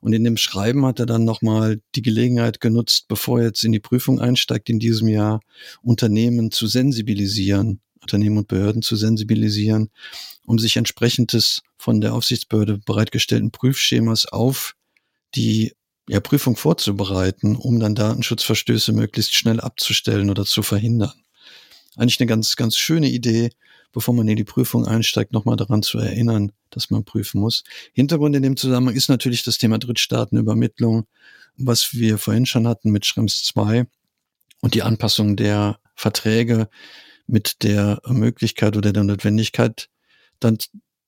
Und 0.00 0.14
in 0.14 0.25
dem 0.25 0.37
Schreiben 0.37 0.85
hat 0.85 0.99
er 0.99 1.07
dann 1.07 1.25
nochmal 1.25 1.80
die 1.95 2.02
Gelegenheit 2.02 2.61
genutzt, 2.61 3.07
bevor 3.07 3.38
er 3.38 3.47
jetzt 3.47 3.64
in 3.64 3.71
die 3.71 3.80
Prüfung 3.80 4.21
einsteigt, 4.21 4.68
in 4.68 4.80
diesem 4.80 5.07
Jahr 5.07 5.40
Unternehmen 5.80 6.50
zu 6.50 6.66
sensibilisieren, 6.66 7.80
Unternehmen 8.00 8.38
und 8.38 8.49
Behörden 8.49 8.83
zu 8.83 8.97
sensibilisieren, 8.97 9.90
um 10.45 10.59
sich 10.59 10.76
entsprechendes 10.76 11.62
von 11.76 12.00
der 12.00 12.14
Aufsichtsbehörde 12.14 12.78
bereitgestellten 12.78 13.50
Prüfschemas 13.50 14.26
auf 14.26 14.75
die 15.35 15.75
ja, 16.09 16.21
Prüfung 16.21 16.57
vorzubereiten, 16.57 17.57
um 17.57 17.78
dann 17.81 17.95
Datenschutzverstöße 17.95 18.93
möglichst 18.93 19.35
schnell 19.35 19.61
abzustellen 19.61 20.31
oder 20.31 20.45
zu 20.45 20.62
verhindern. 20.62 21.12
Eigentlich 21.97 22.21
eine 22.21 22.28
ganz, 22.28 22.57
ganz 22.57 22.76
schöne 22.76 23.09
Idee, 23.09 23.50
bevor 23.93 24.14
man 24.14 24.28
in 24.28 24.37
die 24.37 24.45
Prüfung 24.45 24.87
einsteigt, 24.87 25.33
nochmal 25.33 25.57
daran 25.57 25.83
zu 25.83 25.99
erinnern, 25.99 26.52
dass 26.71 26.90
man 26.90 27.05
prüfen 27.05 27.40
muss. 27.40 27.64
Hintergrund 27.93 28.37
in 28.37 28.43
dem 28.43 28.57
Zusammenhang 28.57 28.95
ist 28.95 29.09
natürlich 29.09 29.43
das 29.43 29.59
Thema 29.59 29.78
Drittstaatenübermittlung, 29.78 31.07
was 31.57 31.93
wir 31.93 32.19
vorhin 32.19 32.47
schon 32.47 32.67
hatten 32.67 32.90
mit 32.90 33.05
Schrems 33.05 33.43
2 33.45 33.87
und 34.61 34.75
die 34.75 34.83
Anpassung 34.83 35.37
der 35.37 35.78
Verträge 35.95 36.69
mit 37.29 37.63
der 37.63 38.01
Möglichkeit 38.07 38.77
oder 38.77 38.93
der 38.93 39.05
Notwendigkeit, 39.05 39.89
dann 40.41 40.59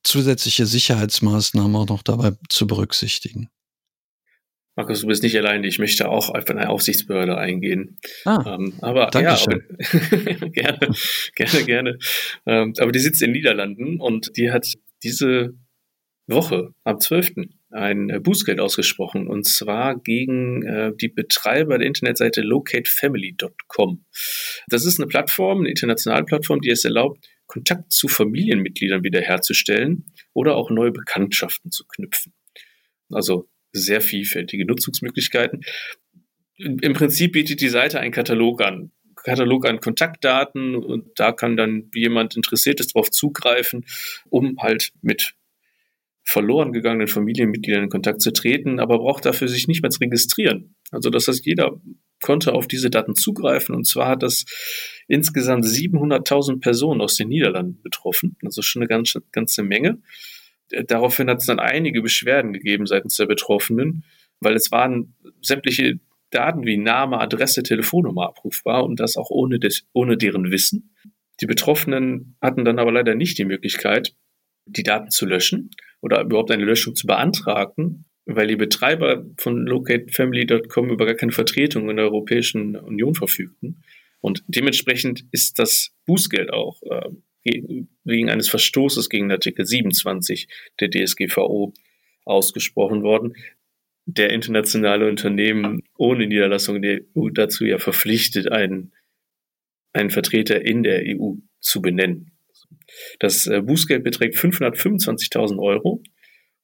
zusätzliche 0.03 0.67
Sicherheitsmaßnahmen 0.67 1.75
auch 1.77 1.89
noch 1.89 2.03
dabei 2.03 2.33
zu 2.49 2.67
berücksichtigen. 2.67 3.49
Markus, 4.77 5.03
du 5.03 5.09
bist 5.09 5.23
nicht 5.23 5.37
allein. 5.37 5.65
Ich 5.65 5.79
möchte 5.79 6.09
auch 6.09 6.31
auf 6.31 6.49
eine 6.49 6.71
Aufsichtsbehörde 6.71 7.37
eingehen. 7.37 7.99
Ah, 8.25 8.55
ähm, 8.55 8.75
aber 8.81 9.09
Dankeschön. 9.09 9.62
ja, 9.93 9.99
aber, 10.39 10.49
gerne, 10.53 10.95
gerne, 11.35 11.65
gerne. 11.65 11.99
Ähm, 12.47 12.73
aber 12.79 12.93
die 12.93 13.00
sitzt 13.00 13.21
in 13.21 13.29
den 13.29 13.33
Niederlanden 13.33 14.00
und 14.00 14.37
die 14.37 14.50
hat 14.50 14.67
diese 15.03 15.55
Woche 16.27 16.75
am 16.85 17.00
12. 17.00 17.33
ein 17.71 18.23
Bußgeld 18.23 18.61
ausgesprochen 18.61 19.27
und 19.27 19.47
zwar 19.47 19.99
gegen 19.99 20.62
äh, 20.62 20.93
die 21.00 21.09
Betreiber 21.09 21.79
der 21.79 21.87
Internetseite 21.87 22.43
locatefamily.com. 22.43 24.05
Das 24.69 24.85
ist 24.85 24.99
eine 24.99 25.09
Plattform, 25.09 25.61
eine 25.61 25.71
internationale 25.71 26.25
Plattform, 26.25 26.61
die 26.61 26.71
es 26.71 26.85
erlaubt, 26.85 27.27
Kontakt 27.47 27.93
zu 27.93 28.07
Familienmitgliedern 28.07 29.03
wiederherzustellen 29.03 30.07
oder 30.33 30.57
auch 30.57 30.71
neue 30.71 30.93
Bekanntschaften 30.93 31.73
zu 31.73 31.85
knüpfen. 31.85 32.33
Also 33.11 33.49
sehr 33.73 34.00
vielfältige 34.00 34.65
Nutzungsmöglichkeiten. 34.67 35.62
Im 36.57 36.93
Prinzip 36.93 37.33
bietet 37.33 37.61
die 37.61 37.69
Seite 37.69 37.99
einen 38.00 38.12
Katalog 38.12 38.62
an. 38.62 38.93
Katalog 39.17 39.67
an 39.67 39.81
Kontaktdaten 39.81 40.77
und 40.77 41.09
da 41.17 41.33
kann 41.33 41.57
dann 41.57 41.91
jemand 41.95 42.37
interessiert 42.37 42.81
ist 42.81 42.95
darauf 42.95 43.11
zugreifen, 43.11 43.85
um 44.29 44.57
halt 44.61 44.93
mit 45.03 45.35
verloren 46.30 46.72
gegangenen 46.72 47.08
Familienmitgliedern 47.08 47.84
in 47.84 47.90
Kontakt 47.90 48.22
zu 48.22 48.32
treten, 48.32 48.78
aber 48.78 48.99
braucht 48.99 49.25
dafür 49.25 49.49
sich 49.49 49.66
nicht 49.66 49.82
mehr 49.82 49.90
zu 49.90 49.99
registrieren. 49.99 50.76
Also 50.92 51.10
das 51.10 51.26
heißt, 51.26 51.44
jeder 51.44 51.80
konnte 52.22 52.52
auf 52.52 52.68
diese 52.68 52.88
Daten 52.88 53.16
zugreifen 53.16 53.75
und 53.75 53.84
zwar 53.84 54.08
hat 54.08 54.22
das 54.22 54.44
insgesamt 55.08 55.64
700.000 55.64 56.60
Personen 56.60 57.00
aus 57.00 57.16
den 57.16 57.28
Niederlanden 57.28 57.82
betroffen, 57.82 58.37
also 58.44 58.62
schon 58.62 58.82
eine 58.82 58.88
ganze, 58.88 59.22
ganze 59.32 59.64
Menge. 59.64 60.02
Daraufhin 60.87 61.28
hat 61.28 61.38
es 61.40 61.46
dann 61.46 61.58
einige 61.58 62.00
Beschwerden 62.00 62.52
gegeben 62.52 62.87
seitens 62.87 63.16
der 63.16 63.26
Betroffenen, 63.26 64.04
weil 64.38 64.54
es 64.54 64.70
waren 64.70 65.16
sämtliche 65.42 65.99
Daten 66.30 66.64
wie 66.64 66.76
Name, 66.76 67.18
Adresse, 67.20 67.64
Telefonnummer 67.64 68.28
abrufbar 68.28 68.84
und 68.84 69.00
das 69.00 69.16
auch 69.16 69.30
ohne, 69.30 69.58
des, 69.58 69.84
ohne 69.92 70.16
deren 70.16 70.52
Wissen. 70.52 70.94
Die 71.40 71.46
Betroffenen 71.46 72.37
hatten 72.40 72.64
dann 72.64 72.78
aber 72.78 72.92
leider 72.92 73.16
nicht 73.16 73.37
die 73.38 73.44
Möglichkeit, 73.44 74.14
die 74.66 74.84
Daten 74.84 75.10
zu 75.10 75.26
löschen 75.26 75.70
oder 76.00 76.23
überhaupt 76.23 76.50
eine 76.50 76.64
Löschung 76.64 76.95
zu 76.95 77.07
beantragen, 77.07 78.04
weil 78.26 78.47
die 78.47 78.57
Betreiber 78.57 79.25
von 79.37 79.66
locatefamily.com 79.66 80.90
über 80.90 81.07
gar 81.07 81.14
keine 81.14 81.33
Vertretung 81.33 81.88
in 81.90 81.97
der 81.97 82.07
Europäischen 82.07 82.76
Union 82.76 83.14
verfügten. 83.14 83.83
Und 84.21 84.45
dementsprechend 84.47 85.25
ist 85.33 85.59
das 85.59 85.90
Bußgeld 86.07 86.52
auch 86.52 86.80
äh, 86.83 87.11
wegen 88.04 88.30
eines 88.30 88.49
Verstoßes 88.49 89.09
gegen 89.09 89.30
Artikel 89.30 89.64
27 89.64 90.49
der 90.78 90.90
DSGVO 90.90 91.73
ausgesprochen 92.25 93.02
worden. 93.02 93.35
Der 94.07 94.30
internationale 94.30 95.09
Unternehmen 95.09 95.83
ohne 95.97 96.26
Niederlassung 96.26 96.83
der 96.83 97.00
EU 97.16 97.30
dazu 97.30 97.64
ja 97.64 97.78
verpflichtet, 97.78 98.50
einen, 98.52 98.92
einen 99.92 100.11
Vertreter 100.11 100.61
in 100.64 100.83
der 100.83 101.02
EU 101.07 101.35
zu 101.61 101.80
benennen. 101.80 102.33
Das 103.18 103.47
äh, 103.47 103.61
Bußgeld 103.61 104.04
beträgt 104.04 104.37
525.000 104.37 105.59
Euro 105.59 106.02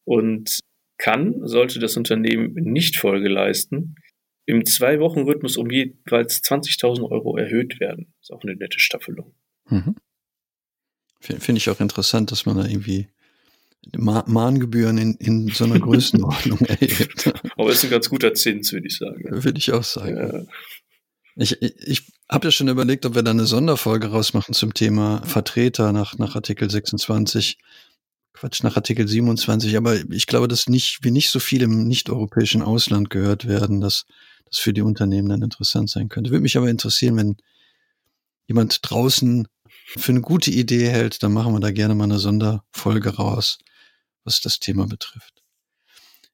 und 0.05 0.61
kann, 0.99 1.47
sollte 1.47 1.79
das 1.79 1.97
Unternehmen 1.97 2.55
nicht 2.55 2.97
Folge 2.97 3.29
leisten, 3.29 3.97
im 4.47 4.65
Zwei-Wochen-Rhythmus 4.65 5.57
um 5.57 5.71
jeweils 5.71 6.43
20.000 6.43 7.11
Euro 7.11 7.37
erhöht 7.37 7.81
werden. 7.81 8.15
Das 8.21 8.31
ist 8.31 8.33
auch 8.33 8.43
eine 8.43 8.55
nette 8.55 8.79
Staffelung. 8.79 9.35
Mhm. 9.69 9.97
Finde 11.21 11.59
ich 11.59 11.69
auch 11.69 11.81
interessant, 11.81 12.31
dass 12.31 12.47
man 12.47 12.57
da 12.57 12.65
irgendwie 12.65 13.09
Ma 13.97 14.25
Mahngebühren 14.27 14.99
in, 14.99 15.15
in 15.15 15.49
so 15.49 15.65
einer 15.65 15.79
Größenordnung 15.79 16.59
erhebt. 16.67 17.33
Aber 17.57 17.71
ist 17.71 17.85
ein 17.85 17.91
ganz 17.91 18.09
guter 18.09 18.35
Zins, 18.35 18.73
würde 18.73 18.87
ich 18.87 18.97
sagen. 18.97 19.25
Würde 19.29 19.59
ich 19.59 19.73
auch 19.73 19.85
sagen. 19.85 20.17
Ja. 20.17 20.43
Ich, 21.37 21.61
ich, 21.63 22.03
habe 22.29 22.49
ja 22.49 22.51
schon 22.51 22.69
überlegt, 22.69 23.07
ob 23.07 23.15
wir 23.15 23.23
da 23.23 23.31
eine 23.31 23.47
Sonderfolge 23.47 24.09
rausmachen 24.09 24.55
zum 24.55 24.75
Thema 24.75 25.23
Vertreter 25.25 25.93
nach, 25.93 26.19
nach 26.19 26.35
Artikel 26.35 26.71
26. 26.71 27.59
Quatsch, 28.33 28.63
nach 28.63 28.77
Artikel 28.77 29.07
27. 29.07 29.77
Aber 29.77 29.95
ich 30.11 30.27
glaube, 30.27 30.49
dass 30.49 30.69
nicht, 30.69 30.99
wir 31.03 31.13
nicht 31.13 31.31
so 31.31 31.41
viel 31.41 31.63
im 31.63 31.87
nicht-europäischen 31.87 32.63
Ausland 32.63 33.11
gehört 33.11 33.47
werden, 33.47 33.81
dass 33.81 34.07
das 34.45 34.59
für 34.59 34.73
die 34.73 34.83
Unternehmen 34.83 35.29
dann 35.29 35.43
interessant 35.43 35.89
sein 35.89 36.09
könnte. 36.09 36.31
Würde 36.31 36.43
mich 36.43 36.57
aber 36.57 36.69
interessieren, 36.69 37.17
wenn 37.17 37.37
jemand 38.47 38.81
draußen 38.83 39.49
für 39.87 40.13
eine 40.13 40.21
gute 40.21 40.51
Idee 40.51 40.89
hält, 40.89 41.23
dann 41.23 41.33
machen 41.33 41.53
wir 41.53 41.61
da 41.61 41.71
gerne 41.71 41.95
mal 41.95 42.05
eine 42.05 42.19
Sonderfolge 42.19 43.17
raus, 43.17 43.59
was 44.25 44.41
das 44.41 44.59
Thema 44.59 44.87
betrifft. 44.87 45.43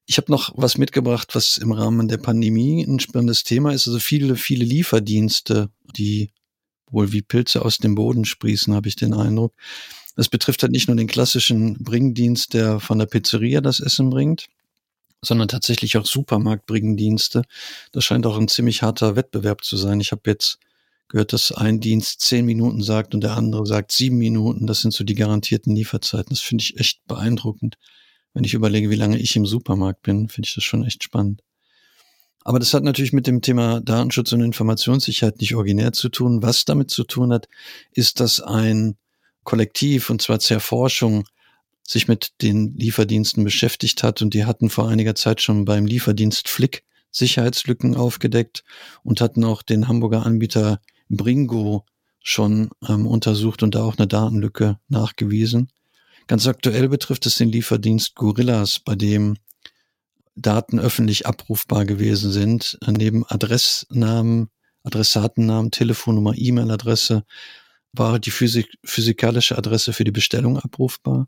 Ich 0.05 0.17
habe 0.17 0.31
noch 0.31 0.53
was 0.55 0.77
mitgebracht, 0.77 1.33
was 1.33 1.57
im 1.57 1.71
Rahmen 1.71 2.07
der 2.07 2.17
Pandemie 2.17 2.83
ein 2.83 2.99
spannendes 2.99 3.43
Thema 3.43 3.73
ist. 3.73 3.87
Also 3.87 3.99
viele, 3.99 4.35
viele 4.35 4.65
Lieferdienste, 4.65 5.69
die 5.95 6.31
wohl 6.91 7.11
wie 7.11 7.21
Pilze 7.21 7.63
aus 7.63 7.77
dem 7.77 7.95
Boden 7.95 8.25
sprießen, 8.25 8.73
habe 8.73 8.87
ich 8.87 8.95
den 8.95 9.13
Eindruck. 9.13 9.53
Das 10.15 10.29
betrifft 10.29 10.61
halt 10.61 10.71
nicht 10.71 10.87
nur 10.87 10.97
den 10.97 11.07
klassischen 11.07 11.83
Bringdienst, 11.83 12.53
der 12.53 12.79
von 12.79 12.99
der 12.99 13.07
Pizzeria 13.07 13.61
das 13.61 13.79
Essen 13.79 14.09
bringt, 14.09 14.47
sondern 15.21 15.47
tatsächlich 15.47 15.97
auch 15.97 16.05
Supermarktbringdienste. 16.05 17.43
Das 17.91 18.03
scheint 18.03 18.25
auch 18.25 18.37
ein 18.37 18.47
ziemlich 18.47 18.83
harter 18.83 19.15
Wettbewerb 19.15 19.63
zu 19.63 19.77
sein. 19.77 19.99
Ich 20.01 20.11
habe 20.11 20.21
jetzt 20.27 20.59
gehört, 21.07 21.33
dass 21.33 21.51
ein 21.51 21.79
Dienst 21.79 22.21
zehn 22.21 22.45
Minuten 22.45 22.83
sagt 22.83 23.15
und 23.15 23.21
der 23.21 23.37
andere 23.37 23.65
sagt 23.65 23.91
sieben 23.91 24.17
Minuten. 24.17 24.67
Das 24.67 24.81
sind 24.81 24.93
so 24.93 25.03
die 25.03 25.15
garantierten 25.15 25.75
Lieferzeiten. 25.75 26.29
Das 26.29 26.41
finde 26.41 26.63
ich 26.63 26.79
echt 26.79 27.05
beeindruckend. 27.07 27.77
Wenn 28.33 28.43
ich 28.43 28.53
überlege, 28.53 28.89
wie 28.89 28.95
lange 28.95 29.19
ich 29.19 29.35
im 29.35 29.45
Supermarkt 29.45 30.01
bin, 30.01 30.27
finde 30.27 30.47
ich 30.47 30.55
das 30.55 30.63
schon 30.63 30.83
echt 30.83 31.03
spannend. 31.03 31.41
Aber 32.43 32.59
das 32.59 32.73
hat 32.73 32.83
natürlich 32.83 33.13
mit 33.13 33.27
dem 33.27 33.41
Thema 33.41 33.79
Datenschutz 33.79 34.33
und 34.33 34.41
Informationssicherheit 34.41 35.39
nicht 35.39 35.55
originär 35.55 35.93
zu 35.93 36.09
tun. 36.09 36.41
Was 36.43 36.65
damit 36.65 36.89
zu 36.91 37.03
tun 37.03 37.31
hat, 37.31 37.47
ist, 37.93 38.19
dass 38.19 38.41
ein 38.41 38.97
Kollektiv, 39.43 40.09
und 40.09 40.21
zwar 40.21 40.39
zur 40.39 40.59
Forschung, 40.59 41.25
sich 41.85 42.07
mit 42.07 42.41
den 42.41 42.75
Lieferdiensten 42.77 43.43
beschäftigt 43.43 44.03
hat 44.03 44.21
und 44.21 44.33
die 44.33 44.45
hatten 44.45 44.69
vor 44.69 44.87
einiger 44.87 45.15
Zeit 45.15 45.41
schon 45.41 45.65
beim 45.65 45.85
Lieferdienst 45.85 46.47
Flick 46.47 46.83
Sicherheitslücken 47.11 47.95
aufgedeckt 47.95 48.63
und 49.03 49.21
hatten 49.21 49.43
auch 49.43 49.61
den 49.61 49.87
Hamburger 49.87 50.25
Anbieter 50.25 50.79
Bringo 51.09 51.85
schon 52.21 52.69
ähm, 52.87 53.05
untersucht 53.05 53.63
und 53.63 53.75
da 53.75 53.83
auch 53.83 53.97
eine 53.97 54.07
Datenlücke 54.07 54.79
nachgewiesen. 54.87 55.69
Ganz 56.27 56.47
aktuell 56.47 56.89
betrifft 56.89 57.25
es 57.25 57.35
den 57.35 57.49
Lieferdienst 57.49 58.15
Gorillas, 58.15 58.79
bei 58.79 58.95
dem 58.95 59.37
Daten 60.35 60.79
öffentlich 60.79 61.27
abrufbar 61.27 61.85
gewesen 61.85 62.31
sind, 62.31 62.77
neben 62.87 63.25
Adressnamen, 63.27 64.49
Adressatennamen, 64.83 65.71
Telefonnummer, 65.71 66.33
E-Mail-Adresse 66.35 67.23
war 67.93 68.19
die 68.19 68.31
Physik 68.31 68.67
physikalische 68.83 69.57
Adresse 69.57 69.93
für 69.93 70.03
die 70.03 70.11
Bestellung 70.11 70.57
abrufbar. 70.57 71.27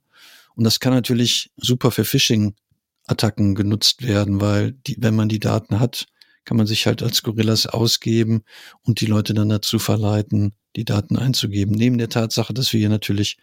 Und 0.55 0.63
das 0.63 0.79
kann 0.79 0.93
natürlich 0.93 1.51
super 1.57 1.91
für 1.91 2.05
Phishing-Attacken 2.05 3.53
genutzt 3.53 4.01
werden, 4.01 4.41
weil 4.41 4.71
die, 4.71 4.97
wenn 4.99 5.15
man 5.15 5.29
die 5.29 5.39
Daten 5.39 5.79
hat, 5.79 6.07
kann 6.43 6.57
man 6.57 6.67
sich 6.67 6.87
halt 6.87 7.03
als 7.03 7.23
Gorillas 7.23 7.67
ausgeben 7.67 8.43
und 8.81 9.01
die 9.01 9.05
Leute 9.05 9.33
dann 9.33 9.49
dazu 9.49 9.79
verleiten, 9.79 10.53
die 10.75 10.85
Daten 10.85 11.17
einzugeben. 11.17 11.75
Neben 11.75 11.97
der 11.97 12.09
Tatsache, 12.09 12.53
dass 12.53 12.73
wir 12.73 12.79
hier 12.79 12.89
natürlich 12.89 13.37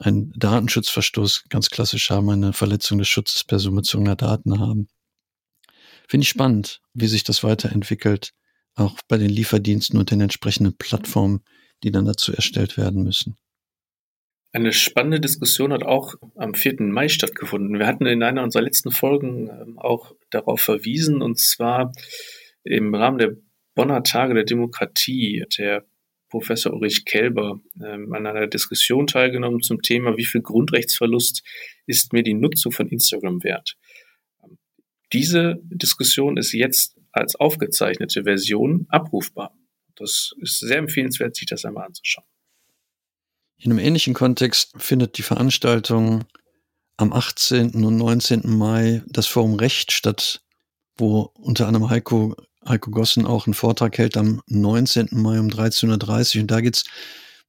einen 0.00 0.32
Datenschutzverstoß 0.32 1.44
ganz 1.48 1.70
klassisch 1.70 2.10
haben, 2.10 2.30
eine 2.30 2.52
Verletzung 2.52 2.98
des 2.98 3.08
Schutzes 3.08 3.44
personenbezogener 3.44 4.16
Daten 4.16 4.58
haben. 4.58 4.88
Finde 6.08 6.22
ich 6.22 6.28
spannend, 6.28 6.80
wie 6.94 7.06
sich 7.06 7.22
das 7.22 7.44
weiterentwickelt, 7.44 8.32
auch 8.74 8.96
bei 9.08 9.18
den 9.18 9.30
Lieferdiensten 9.30 9.98
und 9.98 10.10
den 10.10 10.20
entsprechenden 10.20 10.76
Plattformen, 10.76 11.44
die 11.82 11.90
dann 11.90 12.06
dazu 12.06 12.32
erstellt 12.32 12.76
werden 12.76 13.02
müssen. 13.02 13.36
Eine 14.52 14.72
spannende 14.72 15.20
Diskussion 15.20 15.72
hat 15.72 15.84
auch 15.84 16.14
am 16.34 16.54
4. 16.54 16.82
Mai 16.82 17.08
stattgefunden. 17.08 17.78
Wir 17.78 17.86
hatten 17.86 18.06
in 18.06 18.22
einer 18.22 18.42
unserer 18.42 18.62
letzten 18.62 18.90
Folgen 18.90 19.48
ähm, 19.48 19.78
auch 19.78 20.16
darauf 20.30 20.60
verwiesen, 20.60 21.22
und 21.22 21.38
zwar 21.38 21.92
im 22.64 22.94
Rahmen 22.94 23.18
der 23.18 23.36
Bonner 23.76 24.02
Tage 24.02 24.34
der 24.34 24.44
Demokratie, 24.44 25.44
der 25.56 25.84
Professor 26.30 26.72
Ulrich 26.72 27.04
Kelber 27.04 27.60
ähm, 27.84 28.12
an 28.14 28.26
einer 28.26 28.46
Diskussion 28.46 29.06
teilgenommen 29.06 29.60
zum 29.60 29.82
Thema, 29.82 30.16
wie 30.16 30.24
viel 30.24 30.40
Grundrechtsverlust 30.40 31.42
ist 31.86 32.12
mir 32.12 32.22
die 32.22 32.34
Nutzung 32.34 32.72
von 32.72 32.88
Instagram 32.88 33.44
wert. 33.44 33.76
Diese 35.12 35.60
Diskussion 35.64 36.36
ist 36.36 36.52
jetzt 36.52 36.96
als 37.12 37.34
aufgezeichnete 37.34 38.22
Version 38.22 38.86
abrufbar. 38.88 39.56
Das 39.96 40.32
ist 40.40 40.60
sehr 40.60 40.78
empfehlenswert, 40.78 41.34
sich 41.34 41.46
das 41.46 41.64
einmal 41.64 41.86
anzuschauen. 41.86 42.26
In 43.58 43.72
einem 43.72 43.80
ähnlichen 43.80 44.14
Kontext 44.14 44.72
findet 44.80 45.18
die 45.18 45.22
Veranstaltung 45.22 46.24
am 46.96 47.12
18. 47.12 47.84
und 47.84 47.96
19. 47.96 48.42
Mai 48.44 49.02
das 49.06 49.26
Forum 49.26 49.54
Recht 49.54 49.92
statt, 49.92 50.42
wo 50.96 51.32
unter 51.34 51.66
anderem 51.66 51.90
Heiko, 51.90 52.36
Heiko 52.68 52.90
Gossen 52.90 53.26
auch 53.26 53.46
einen 53.46 53.54
Vortrag 53.54 53.96
hält 53.98 54.16
am 54.16 54.42
19. 54.46 55.08
Mai 55.12 55.40
um 55.40 55.48
13.30 55.48 56.36
Uhr. 56.36 56.42
Und 56.42 56.50
da 56.50 56.60
geht 56.60 56.76
es 56.76 56.84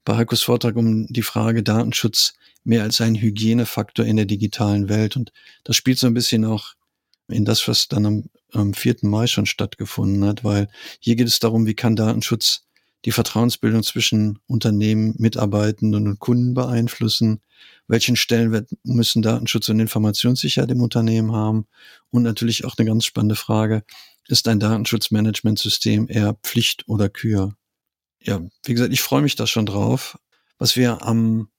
bei 0.05 0.15
Heikos 0.15 0.43
Vortrag 0.43 0.75
um 0.75 1.07
die 1.07 1.21
Frage 1.21 1.63
Datenschutz 1.63 2.33
mehr 2.63 2.83
als 2.83 3.01
ein 3.01 3.15
Hygienefaktor 3.15 4.05
in 4.05 4.15
der 4.15 4.25
digitalen 4.25 4.89
Welt. 4.89 5.15
Und 5.15 5.31
das 5.63 5.75
spielt 5.75 5.99
so 5.99 6.07
ein 6.07 6.13
bisschen 6.13 6.45
auch 6.45 6.73
in 7.27 7.45
das, 7.45 7.67
was 7.67 7.87
dann 7.87 8.05
am, 8.05 8.29
am 8.51 8.73
4. 8.73 8.97
Mai 9.01 9.27
schon 9.27 9.45
stattgefunden 9.45 10.25
hat, 10.25 10.43
weil 10.43 10.69
hier 10.99 11.15
geht 11.15 11.27
es 11.27 11.39
darum, 11.39 11.65
wie 11.65 11.75
kann 11.75 11.95
Datenschutz 11.95 12.65
die 13.05 13.11
Vertrauensbildung 13.11 13.83
zwischen 13.83 14.39
Unternehmen, 14.47 15.15
Mitarbeitenden 15.17 16.07
und 16.07 16.19
Kunden 16.19 16.53
beeinflussen, 16.53 17.41
welchen 17.87 18.15
Stellenwert 18.15 18.69
müssen 18.83 19.21
Datenschutz 19.21 19.69
und 19.69 19.79
Informationssicherheit 19.79 20.71
im 20.71 20.81
Unternehmen 20.81 21.33
haben 21.33 21.67
und 22.09 22.23
natürlich 22.23 22.65
auch 22.65 22.75
eine 22.77 22.87
ganz 22.87 23.05
spannende 23.05 23.35
Frage, 23.35 23.83
ist 24.27 24.47
ein 24.47 24.59
Datenschutzmanagementsystem 24.59 26.07
eher 26.09 26.35
Pflicht 26.43 26.87
oder 26.87 27.09
Kür? 27.09 27.55
Ja, 28.21 28.41
wie 28.63 28.73
gesagt, 28.73 28.93
ich 28.93 29.01
freue 29.01 29.23
mich 29.23 29.35
da 29.35 29.47
schon 29.47 29.65
drauf. 29.65 30.17
Was 30.57 30.75
wir 30.75 31.03
am 31.03 31.49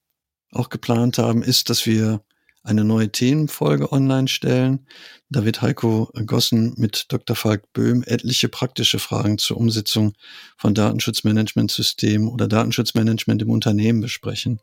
auch 0.51 0.69
geplant 0.69 1.17
haben, 1.17 1.43
ist, 1.43 1.69
dass 1.69 1.85
wir 1.85 2.21
eine 2.63 2.83
neue 2.83 3.11
Themenfolge 3.11 3.91
online 3.91 4.27
stellen. 4.27 4.87
Da 5.29 5.45
wird 5.45 5.61
Heiko 5.61 6.09
Gossen 6.25 6.73
mit 6.77 7.05
Dr. 7.09 7.35
Falk 7.35 7.71
Böhm 7.73 8.03
etliche 8.05 8.47
praktische 8.47 8.99
Fragen 8.99 9.37
zur 9.37 9.57
Umsetzung 9.57 10.13
von 10.57 10.73
Datenschutzmanagementsystemen 10.73 12.27
oder 12.27 12.47
Datenschutzmanagement 12.47 13.41
im 13.41 13.49
Unternehmen 13.49 14.01
besprechen. 14.01 14.59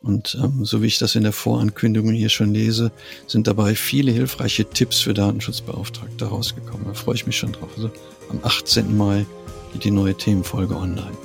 Und 0.00 0.36
ähm, 0.42 0.64
so 0.64 0.82
wie 0.82 0.86
ich 0.86 0.98
das 0.98 1.14
in 1.14 1.22
der 1.22 1.32
Vorankündigung 1.32 2.10
hier 2.10 2.28
schon 2.28 2.52
lese, 2.52 2.90
sind 3.28 3.46
dabei 3.46 3.76
viele 3.76 4.10
hilfreiche 4.10 4.68
Tipps 4.68 5.00
für 5.00 5.14
Datenschutzbeauftragte 5.14 6.24
rausgekommen. 6.24 6.86
Da 6.86 6.94
freue 6.94 7.14
ich 7.14 7.26
mich 7.26 7.36
schon 7.36 7.52
drauf. 7.52 7.70
Also 7.76 7.90
am 8.28 8.40
18. 8.42 8.96
Mai 8.96 9.24
geht 9.72 9.84
die 9.84 9.92
neue 9.92 10.16
Themenfolge 10.16 10.76
online. 10.76 11.16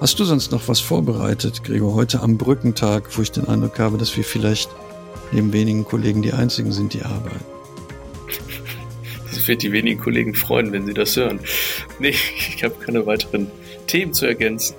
Hast 0.00 0.18
du 0.18 0.24
sonst 0.24 0.50
noch 0.50 0.66
was 0.66 0.80
vorbereitet, 0.80 1.62
Gregor, 1.62 1.94
heute 1.94 2.20
am 2.20 2.38
Brückentag, 2.38 3.18
wo 3.18 3.20
ich 3.20 3.32
den 3.32 3.46
Eindruck 3.46 3.78
habe, 3.78 3.98
dass 3.98 4.16
wir 4.16 4.24
vielleicht 4.24 4.70
neben 5.30 5.52
wenigen 5.52 5.84
Kollegen 5.84 6.22
die 6.22 6.32
einzigen 6.32 6.72
sind, 6.72 6.94
die 6.94 7.02
arbeiten? 7.02 7.44
Das 9.30 9.46
wird 9.46 9.62
die 9.62 9.72
wenigen 9.72 10.00
Kollegen 10.00 10.34
freuen, 10.34 10.72
wenn 10.72 10.86
sie 10.86 10.92
das 10.92 11.16
hören. 11.16 11.40
Nee, 11.98 12.14
ich 12.56 12.64
habe 12.64 12.74
keine 12.74 13.04
weiteren 13.06 13.48
Themen 13.86 14.12
zu 14.12 14.26
ergänzen. 14.26 14.74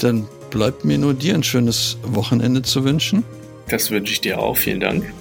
Dann 0.00 0.28
bleibt 0.50 0.84
mir 0.84 0.98
nur 0.98 1.14
dir 1.14 1.34
ein 1.34 1.42
schönes 1.42 1.98
Wochenende 2.02 2.62
zu 2.62 2.84
wünschen. 2.84 3.24
Das 3.68 3.90
wünsche 3.90 4.12
ich 4.12 4.20
dir 4.20 4.38
auch. 4.38 4.56
Vielen 4.56 4.80
Dank. 4.80 5.12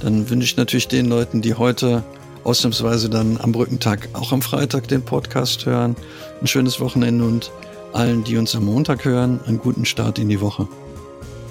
Dann 0.00 0.28
wünsche 0.28 0.44
ich 0.44 0.56
natürlich 0.56 0.88
den 0.88 1.06
Leuten, 1.06 1.40
die 1.40 1.54
heute 1.54 2.04
ausnahmsweise 2.44 3.08
dann 3.08 3.38
am 3.40 3.52
Brückentag 3.52 4.08
auch 4.12 4.32
am 4.32 4.42
Freitag 4.42 4.88
den 4.88 5.02
Podcast 5.02 5.66
hören, 5.66 5.96
ein 6.40 6.46
schönes 6.46 6.80
Wochenende 6.80 7.24
und 7.24 7.50
allen, 7.94 8.24
die 8.24 8.36
uns 8.36 8.54
am 8.54 8.64
Montag 8.64 9.04
hören, 9.04 9.40
einen 9.46 9.58
guten 9.58 9.84
Start 9.84 10.18
in 10.18 10.28
die 10.28 10.40
Woche. 10.40 10.68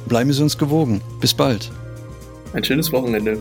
Bleiben 0.07 0.33
Sie 0.33 0.41
uns 0.41 0.57
gewogen. 0.57 1.01
Bis 1.19 1.33
bald. 1.33 1.71
Ein 2.53 2.63
schönes 2.63 2.91
Wochenende. 2.91 3.37